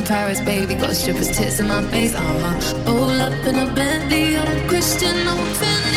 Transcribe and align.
in 0.00 0.06
Paris, 0.06 0.40
baby. 0.40 0.74
Got 0.74 0.94
strippers' 0.94 1.36
tits 1.36 1.60
in 1.60 1.68
my 1.68 1.82
face, 1.90 2.14
uh 2.14 2.20
huh. 2.20 2.90
All 2.90 3.20
up 3.20 3.46
in 3.46 3.56
a 3.56 3.72
Bentley, 3.74 4.36
I'm 4.36 4.68
Christian, 4.68 5.16
I'm. 5.28 5.89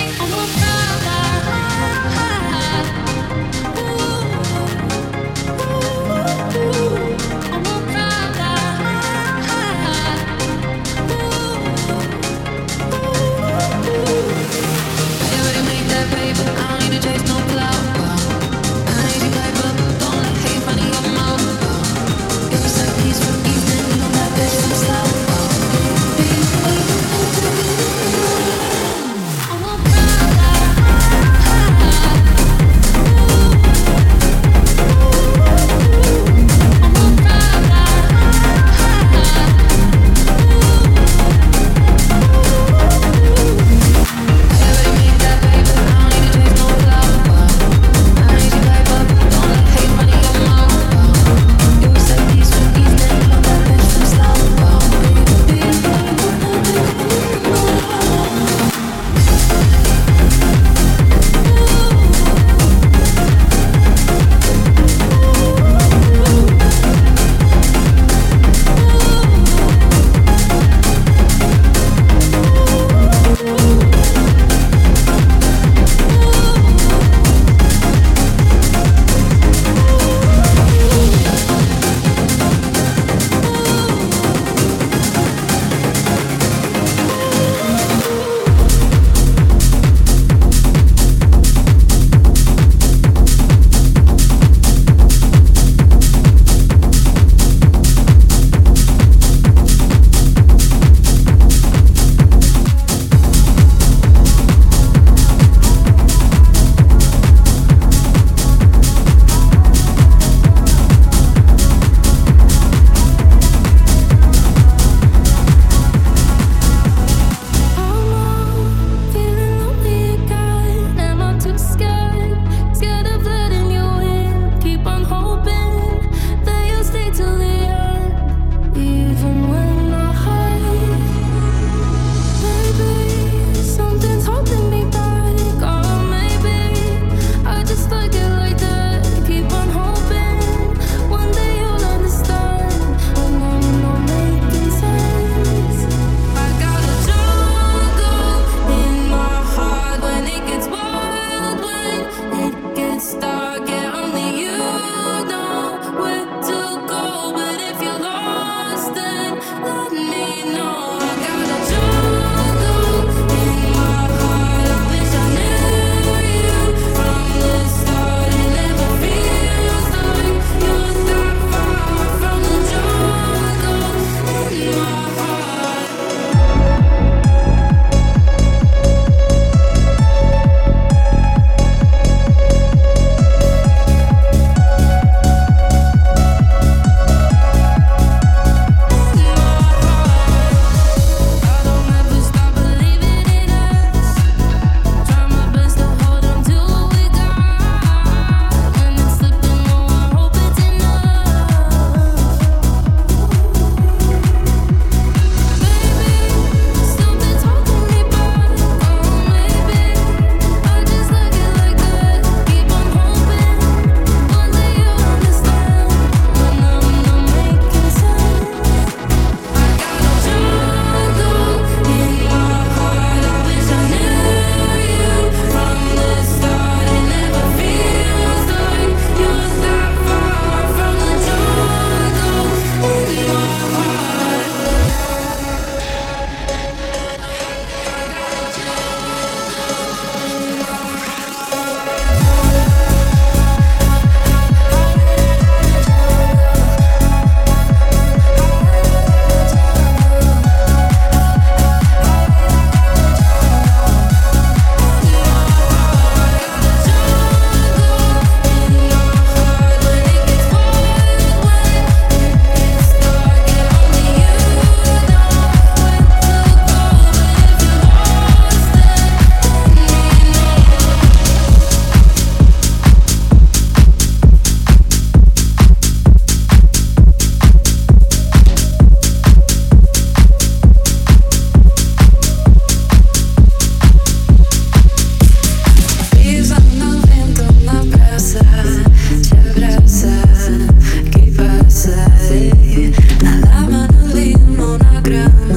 Instagram. 295.04 295.53